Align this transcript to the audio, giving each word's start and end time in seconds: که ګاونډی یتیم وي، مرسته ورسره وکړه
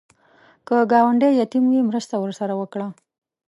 که 0.65 0.75
ګاونډی 0.91 1.29
یتیم 1.41 1.63
وي، 1.69 1.79
مرسته 1.89 2.15
ورسره 2.19 2.53
وکړه 2.57 2.87